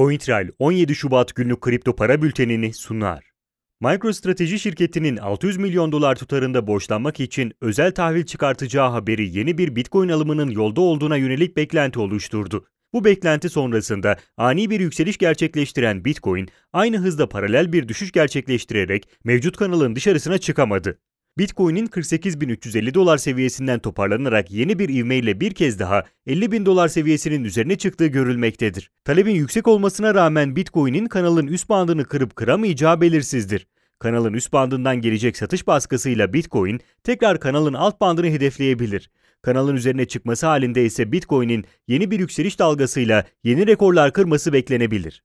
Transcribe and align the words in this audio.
CoinTrail 0.00 0.48
17 0.58 0.94
Şubat 0.94 1.34
günlük 1.34 1.60
kripto 1.60 1.96
para 1.96 2.22
bültenini 2.22 2.74
sunar. 2.74 3.30
MicroStrateji 3.80 4.58
şirketinin 4.58 5.16
600 5.16 5.56
milyon 5.56 5.92
dolar 5.92 6.16
tutarında 6.16 6.66
borçlanmak 6.66 7.20
için 7.20 7.52
özel 7.60 7.92
tahvil 7.92 8.24
çıkartacağı 8.24 8.90
haberi 8.90 9.38
yeni 9.38 9.58
bir 9.58 9.76
Bitcoin 9.76 10.08
alımının 10.08 10.50
yolda 10.50 10.80
olduğuna 10.80 11.16
yönelik 11.16 11.56
beklenti 11.56 12.00
oluşturdu. 12.00 12.66
Bu 12.92 13.04
beklenti 13.04 13.48
sonrasında 13.48 14.16
ani 14.36 14.70
bir 14.70 14.80
yükseliş 14.80 15.18
gerçekleştiren 15.18 16.04
Bitcoin 16.04 16.48
aynı 16.72 16.98
hızda 16.98 17.28
paralel 17.28 17.72
bir 17.72 17.88
düşüş 17.88 18.12
gerçekleştirerek 18.12 19.08
mevcut 19.24 19.56
kanalın 19.56 19.96
dışarısına 19.96 20.38
çıkamadı. 20.38 20.98
Bitcoin'in 21.38 21.86
48.350 21.86 22.94
dolar 22.94 23.18
seviyesinden 23.18 23.78
toparlanarak 23.78 24.50
yeni 24.50 24.78
bir 24.78 24.88
ivmeyle 24.88 25.40
bir 25.40 25.54
kez 25.54 25.78
daha 25.78 26.04
50.000 26.26 26.66
dolar 26.66 26.88
seviyesinin 26.88 27.44
üzerine 27.44 27.78
çıktığı 27.78 28.06
görülmektedir. 28.06 28.90
Talebin 29.04 29.34
yüksek 29.34 29.68
olmasına 29.68 30.14
rağmen 30.14 30.56
Bitcoin'in 30.56 31.06
kanalın 31.06 31.46
üst 31.46 31.68
bandını 31.68 32.04
kırıp 32.04 32.36
kıramayacağı 32.36 33.00
belirsizdir. 33.00 33.66
Kanalın 33.98 34.32
üst 34.32 34.52
bandından 34.52 35.00
gelecek 35.00 35.36
satış 35.36 35.66
baskısıyla 35.66 36.32
Bitcoin 36.32 36.80
tekrar 37.04 37.40
kanalın 37.40 37.74
alt 37.74 38.00
bandını 38.00 38.26
hedefleyebilir. 38.26 39.10
Kanalın 39.42 39.76
üzerine 39.76 40.04
çıkması 40.04 40.46
halinde 40.46 40.84
ise 40.84 41.12
Bitcoin'in 41.12 41.64
yeni 41.88 42.10
bir 42.10 42.18
yükseliş 42.18 42.58
dalgasıyla 42.58 43.24
yeni 43.44 43.66
rekorlar 43.66 44.12
kırması 44.12 44.52
beklenebilir. 44.52 45.22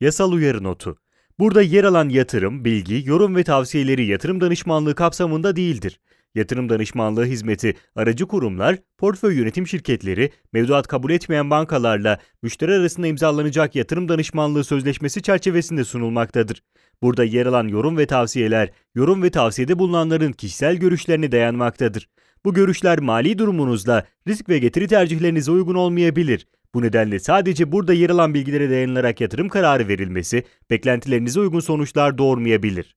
Yasal 0.00 0.32
uyarı 0.32 0.62
notu 0.62 1.01
Burada 1.42 1.62
yer 1.62 1.84
alan 1.84 2.08
yatırım, 2.08 2.64
bilgi, 2.64 3.02
yorum 3.06 3.36
ve 3.36 3.44
tavsiyeleri 3.44 4.06
yatırım 4.06 4.40
danışmanlığı 4.40 4.94
kapsamında 4.94 5.56
değildir. 5.56 6.00
Yatırım 6.34 6.68
danışmanlığı 6.68 7.24
hizmeti 7.24 7.74
aracı 7.96 8.26
kurumlar, 8.26 8.78
portföy 8.98 9.38
yönetim 9.38 9.66
şirketleri, 9.66 10.30
mevduat 10.52 10.86
kabul 10.86 11.10
etmeyen 11.10 11.50
bankalarla 11.50 12.18
müşteri 12.42 12.72
arasında 12.72 13.06
imzalanacak 13.06 13.76
yatırım 13.76 14.08
danışmanlığı 14.08 14.64
sözleşmesi 14.64 15.22
çerçevesinde 15.22 15.84
sunulmaktadır. 15.84 16.62
Burada 17.02 17.24
yer 17.24 17.46
alan 17.46 17.68
yorum 17.68 17.96
ve 17.98 18.06
tavsiyeler, 18.06 18.70
yorum 18.94 19.22
ve 19.22 19.30
tavsiyede 19.30 19.78
bulunanların 19.78 20.32
kişisel 20.32 20.76
görüşlerine 20.76 21.32
dayanmaktadır. 21.32 22.08
Bu 22.44 22.54
görüşler 22.54 23.00
mali 23.00 23.38
durumunuzla 23.38 24.06
risk 24.28 24.48
ve 24.48 24.58
getiri 24.58 24.88
tercihlerinize 24.88 25.50
uygun 25.50 25.74
olmayabilir. 25.74 26.46
Bu 26.74 26.82
nedenle 26.82 27.18
sadece 27.18 27.72
burada 27.72 27.92
yer 27.92 28.10
alan 28.10 28.34
bilgilere 28.34 28.70
dayanılarak 28.70 29.20
yatırım 29.20 29.48
kararı 29.48 29.88
verilmesi 29.88 30.44
beklentilerinize 30.70 31.40
uygun 31.40 31.60
sonuçlar 31.60 32.18
doğurmayabilir. 32.18 32.96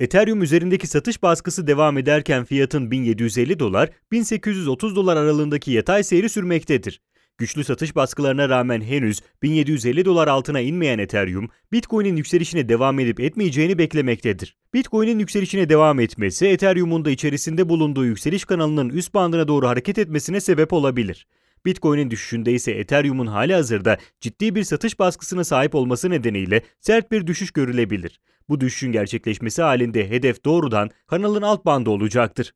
Ethereum 0.00 0.42
üzerindeki 0.42 0.86
satış 0.86 1.22
baskısı 1.22 1.66
devam 1.66 1.98
ederken 1.98 2.44
fiyatın 2.44 2.90
1750 2.90 3.58
dolar, 3.58 3.90
1830 4.12 4.96
dolar 4.96 5.16
aralığındaki 5.16 5.70
yatay 5.70 6.04
seyri 6.04 6.28
sürmektedir. 6.28 7.00
Güçlü 7.38 7.64
satış 7.64 7.96
baskılarına 7.96 8.48
rağmen 8.48 8.80
henüz 8.80 9.20
1750 9.42 10.04
dolar 10.04 10.28
altına 10.28 10.60
inmeyen 10.60 10.98
Ethereum, 10.98 11.48
Bitcoin'in 11.72 12.16
yükselişine 12.16 12.68
devam 12.68 12.98
edip 12.98 13.20
etmeyeceğini 13.20 13.78
beklemektedir. 13.78 14.56
Bitcoin'in 14.74 15.18
yükselişine 15.18 15.68
devam 15.68 16.00
etmesi, 16.00 16.46
Ethereum'un 16.46 17.04
da 17.04 17.10
içerisinde 17.10 17.68
bulunduğu 17.68 18.04
yükseliş 18.04 18.44
kanalının 18.44 18.88
üst 18.88 19.14
bandına 19.14 19.48
doğru 19.48 19.68
hareket 19.68 19.98
etmesine 19.98 20.40
sebep 20.40 20.72
olabilir. 20.72 21.26
Bitcoin'in 21.66 22.10
düşüşünde 22.10 22.52
ise 22.52 22.72
Ethereum'un 22.72 23.26
hali 23.26 23.54
hazırda 23.54 23.98
ciddi 24.20 24.54
bir 24.54 24.64
satış 24.64 24.98
baskısına 24.98 25.44
sahip 25.44 25.74
olması 25.74 26.10
nedeniyle 26.10 26.62
sert 26.80 27.12
bir 27.12 27.26
düşüş 27.26 27.50
görülebilir. 27.50 28.20
Bu 28.48 28.60
düşüşün 28.60 28.92
gerçekleşmesi 28.92 29.62
halinde 29.62 30.10
hedef 30.10 30.44
doğrudan 30.44 30.90
kanalın 31.06 31.42
alt 31.42 31.64
bandı 31.64 31.90
olacaktır. 31.90 32.52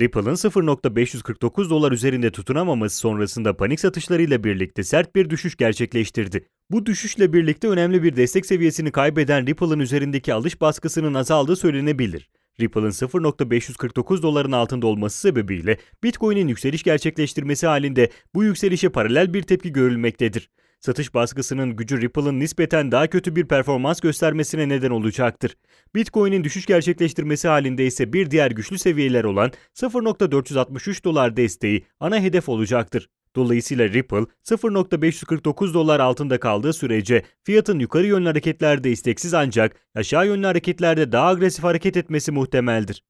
Ripple'ın 0.00 0.34
0.549 0.34 1.70
dolar 1.70 1.92
üzerinde 1.92 2.30
tutunamaması 2.30 2.96
sonrasında 2.96 3.56
panik 3.56 3.80
satışlarıyla 3.80 4.44
birlikte 4.44 4.84
sert 4.84 5.16
bir 5.16 5.30
düşüş 5.30 5.56
gerçekleştirdi. 5.56 6.48
Bu 6.70 6.86
düşüşle 6.86 7.32
birlikte 7.32 7.68
önemli 7.68 8.02
bir 8.02 8.16
destek 8.16 8.46
seviyesini 8.46 8.92
kaybeden 8.92 9.46
Ripple'ın 9.46 9.80
üzerindeki 9.80 10.34
alış 10.34 10.60
baskısının 10.60 11.14
azaldığı 11.14 11.56
söylenebilir. 11.56 12.28
Ripple'ın 12.60 12.90
0.549 12.90 14.22
doların 14.22 14.52
altında 14.52 14.86
olması 14.86 15.20
sebebiyle 15.20 15.78
Bitcoin'in 16.02 16.48
yükseliş 16.48 16.82
gerçekleştirmesi 16.82 17.66
halinde 17.66 18.10
bu 18.34 18.44
yükselişe 18.44 18.88
paralel 18.88 19.34
bir 19.34 19.42
tepki 19.42 19.72
görülmektedir. 19.72 20.50
Satış 20.80 21.14
baskısının 21.14 21.76
gücü 21.76 22.00
Ripple'ın 22.00 22.40
nispeten 22.40 22.92
daha 22.92 23.06
kötü 23.06 23.36
bir 23.36 23.44
performans 23.44 24.00
göstermesine 24.00 24.68
neden 24.68 24.90
olacaktır. 24.90 25.56
Bitcoin'in 25.94 26.44
düşüş 26.44 26.66
gerçekleştirmesi 26.66 27.48
halinde 27.48 27.86
ise 27.86 28.12
bir 28.12 28.30
diğer 28.30 28.50
güçlü 28.50 28.78
seviyeler 28.78 29.24
olan 29.24 29.52
0.463 29.74 31.04
dolar 31.04 31.36
desteği 31.36 31.86
ana 32.00 32.20
hedef 32.20 32.48
olacaktır. 32.48 33.08
Dolayısıyla 33.36 33.88
Ripple 33.88 34.26
0.549 34.44 35.74
dolar 35.74 36.00
altında 36.00 36.40
kaldığı 36.40 36.72
sürece 36.72 37.22
fiyatın 37.42 37.78
yukarı 37.78 38.06
yönlü 38.06 38.28
hareketlerde 38.28 38.90
isteksiz 38.90 39.34
ancak 39.34 39.76
aşağı 39.94 40.26
yönlü 40.26 40.46
hareketlerde 40.46 41.12
daha 41.12 41.26
agresif 41.26 41.64
hareket 41.64 41.96
etmesi 41.96 42.32
muhtemeldir. 42.32 43.04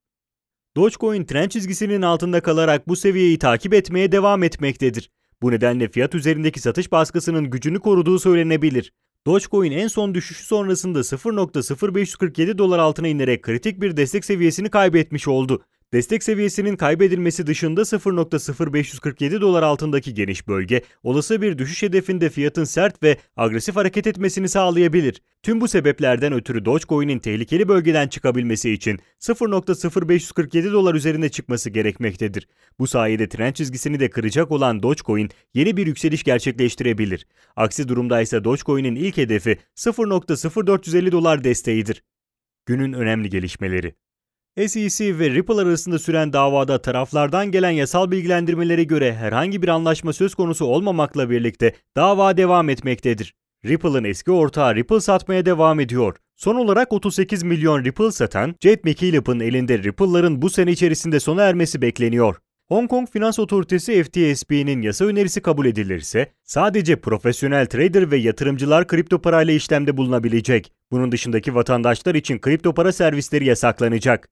Dogecoin 0.77 1.25
trend 1.25 1.49
çizgisinin 1.49 2.01
altında 2.01 2.41
kalarak 2.41 2.87
bu 2.87 2.95
seviyeyi 2.95 3.39
takip 3.39 3.73
etmeye 3.73 4.11
devam 4.11 4.43
etmektedir. 4.43 5.11
Bu 5.41 5.51
nedenle 5.51 5.87
fiyat 5.87 6.15
üzerindeki 6.15 6.59
satış 6.59 6.91
baskısının 6.91 7.49
gücünü 7.49 7.79
koruduğu 7.79 8.19
söylenebilir. 8.19 8.93
Dogecoin 9.27 9.71
en 9.71 9.87
son 9.87 10.15
düşüşü 10.15 10.45
sonrasında 10.45 10.99
0.0547 10.99 12.57
dolar 12.57 12.79
altına 12.79 13.07
inerek 13.07 13.43
kritik 13.43 13.81
bir 13.81 13.97
destek 13.97 14.25
seviyesini 14.25 14.69
kaybetmiş 14.69 15.27
oldu. 15.27 15.65
Destek 15.93 16.23
seviyesinin 16.23 16.75
kaybedilmesi 16.75 17.47
dışında 17.47 17.81
0.0547 17.81 19.41
dolar 19.41 19.63
altındaki 19.63 20.13
geniş 20.13 20.47
bölge, 20.47 20.81
olası 21.03 21.41
bir 21.41 21.57
düşüş 21.57 21.83
hedefinde 21.83 22.29
fiyatın 22.29 22.63
sert 22.63 23.03
ve 23.03 23.17
agresif 23.37 23.75
hareket 23.75 24.07
etmesini 24.07 24.49
sağlayabilir. 24.49 25.21
Tüm 25.43 25.61
bu 25.61 25.67
sebeplerden 25.67 26.33
ötürü 26.33 26.65
Dogecoin'in 26.65 27.19
tehlikeli 27.19 27.67
bölgeden 27.67 28.07
çıkabilmesi 28.07 28.71
için 28.71 28.99
0.0547 29.19 30.71
dolar 30.71 30.95
üzerine 30.95 31.29
çıkması 31.29 31.69
gerekmektedir. 31.69 32.47
Bu 32.79 32.87
sayede 32.87 33.29
trend 33.29 33.53
çizgisini 33.53 33.99
de 33.99 34.09
kıracak 34.09 34.51
olan 34.51 34.83
Dogecoin 34.83 35.29
yeni 35.53 35.77
bir 35.77 35.87
yükseliş 35.87 36.23
gerçekleştirebilir. 36.23 37.27
Aksi 37.55 37.87
durumda 37.87 38.21
ise 38.21 38.43
Dogecoin'in 38.43 38.95
ilk 38.95 39.17
hedefi 39.17 39.57
0.0450 39.75 41.11
dolar 41.11 41.43
desteğidir. 41.43 42.03
Günün 42.65 42.93
önemli 42.93 43.29
gelişmeleri 43.29 43.95
SEC 44.57 45.19
ve 45.19 45.29
Ripple 45.29 45.61
arasında 45.61 45.99
süren 45.99 46.33
davada 46.33 46.81
taraflardan 46.81 47.51
gelen 47.51 47.69
yasal 47.69 48.11
bilgilendirmelere 48.11 48.83
göre 48.83 49.15
herhangi 49.15 49.61
bir 49.61 49.67
anlaşma 49.67 50.13
söz 50.13 50.35
konusu 50.35 50.65
olmamakla 50.65 51.29
birlikte 51.29 51.73
dava 51.95 52.37
devam 52.37 52.69
etmektedir. 52.69 53.33
Ripple'ın 53.65 54.03
eski 54.03 54.31
ortağı 54.31 54.75
Ripple 54.75 54.99
satmaya 54.99 55.45
devam 55.45 55.79
ediyor. 55.79 56.15
Son 56.35 56.55
olarak 56.55 56.93
38 56.93 57.43
milyon 57.43 57.83
Ripple 57.83 58.11
satan 58.11 58.55
Jade 58.61 58.81
McKillop'ın 58.83 59.39
elinde 59.39 59.83
Ripple'ların 59.83 60.41
bu 60.41 60.49
sene 60.49 60.71
içerisinde 60.71 61.19
sona 61.19 61.43
ermesi 61.43 61.81
bekleniyor. 61.81 62.35
Hong 62.67 62.89
Kong 62.89 63.09
Finans 63.09 63.39
Otoritesi 63.39 64.03
FTSB'nin 64.03 64.81
yasa 64.81 65.05
önerisi 65.05 65.41
kabul 65.41 65.65
edilirse 65.65 66.31
sadece 66.43 66.95
profesyonel 66.95 67.65
trader 67.65 68.11
ve 68.11 68.17
yatırımcılar 68.17 68.87
kripto 68.87 69.21
parayla 69.21 69.53
işlemde 69.53 69.97
bulunabilecek. 69.97 70.71
Bunun 70.91 71.11
dışındaki 71.11 71.55
vatandaşlar 71.55 72.15
için 72.15 72.39
kripto 72.39 72.73
para 72.73 72.91
servisleri 72.91 73.45
yasaklanacak. 73.45 74.29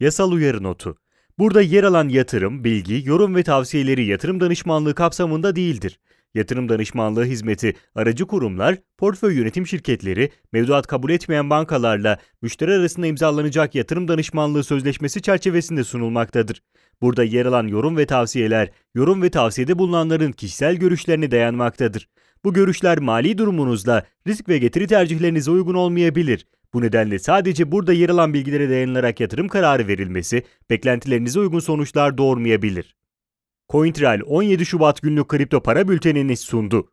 Yasal 0.00 0.32
uyarı 0.32 0.62
notu. 0.62 0.96
Burada 1.38 1.62
yer 1.62 1.84
alan 1.84 2.08
yatırım, 2.08 2.64
bilgi, 2.64 3.02
yorum 3.04 3.34
ve 3.34 3.42
tavsiyeleri 3.42 4.04
yatırım 4.04 4.40
danışmanlığı 4.40 4.94
kapsamında 4.94 5.56
değildir. 5.56 5.98
Yatırım 6.34 6.68
danışmanlığı 6.68 7.24
hizmeti 7.24 7.74
aracı 7.94 8.26
kurumlar, 8.26 8.78
portföy 8.98 9.36
yönetim 9.36 9.66
şirketleri, 9.66 10.30
mevduat 10.52 10.86
kabul 10.86 11.10
etmeyen 11.10 11.50
bankalarla 11.50 12.18
müşteri 12.42 12.72
arasında 12.72 13.06
imzalanacak 13.06 13.74
yatırım 13.74 14.08
danışmanlığı 14.08 14.64
sözleşmesi 14.64 15.22
çerçevesinde 15.22 15.84
sunulmaktadır. 15.84 16.62
Burada 17.02 17.24
yer 17.24 17.46
alan 17.46 17.66
yorum 17.66 17.96
ve 17.96 18.06
tavsiyeler, 18.06 18.70
yorum 18.94 19.22
ve 19.22 19.30
tavsiyede 19.30 19.78
bulunanların 19.78 20.32
kişisel 20.32 20.76
görüşlerine 20.76 21.30
dayanmaktadır. 21.30 22.08
Bu 22.44 22.52
görüşler 22.52 22.98
mali 22.98 23.38
durumunuzla 23.38 24.06
risk 24.26 24.48
ve 24.48 24.58
getiri 24.58 24.86
tercihlerinize 24.86 25.50
uygun 25.50 25.74
olmayabilir. 25.74 26.46
Bu 26.74 26.82
nedenle 26.82 27.18
sadece 27.18 27.72
burada 27.72 27.92
yer 27.92 28.08
alan 28.08 28.34
bilgilere 28.34 28.70
dayanılarak 28.70 29.20
yatırım 29.20 29.48
kararı 29.48 29.88
verilmesi 29.88 30.42
beklentilerinize 30.70 31.40
uygun 31.40 31.60
sonuçlar 31.60 32.18
doğurmayabilir. 32.18 32.96
CoinTrail 33.68 34.20
17 34.26 34.66
Şubat 34.66 35.02
günlük 35.02 35.28
kripto 35.28 35.62
para 35.62 35.88
bültenini 35.88 36.36
sundu. 36.36 36.92